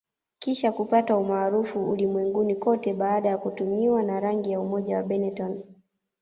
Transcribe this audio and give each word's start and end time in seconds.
Kisha 0.39 0.71
kupata 0.71 1.17
umaarufu 1.17 1.89
ulimwenguni 1.89 2.55
kote 2.55 2.93
baada 2.93 3.29
ya 3.29 3.37
kutumiwa 3.37 4.03
na 4.03 4.19
rangi 4.19 4.51
ya 4.51 4.59
umoja 4.59 4.97
wa 4.97 5.03
Benetton 5.03 5.63